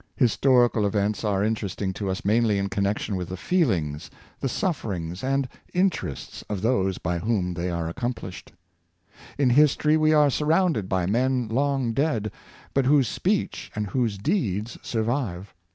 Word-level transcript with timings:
Historical 0.15 0.83
events 0.87 1.23
are 1.23 1.43
interesting 1.43 1.93
to 1.93 2.09
us 2.09 2.25
mainly 2.25 2.57
in 2.57 2.69
connection 2.69 3.15
with 3.15 3.29
the 3.29 3.37
feelings, 3.37 4.09
the 4.39 4.49
sufferings, 4.49 5.23
and 5.23 5.47
interests 5.75 6.43
of 6.49 6.63
those 6.63 6.97
by 6.97 7.19
whom 7.19 7.53
they 7.53 7.69
are 7.69 7.87
accomplished. 7.87 8.51
In 9.37 9.51
history 9.51 9.97
we 9.97 10.11
are 10.11 10.31
surrounded 10.31 10.89
by 10.89 11.05
men 11.05 11.47
long 11.49 11.93
dead, 11.93 12.31
but 12.73 12.85
whose 12.87 13.07
speech 13.07 13.71
and 13.75 13.85
whose 13.89 14.17
deeds 14.17 14.75
sur 14.81 15.03
vive. 15.03 15.53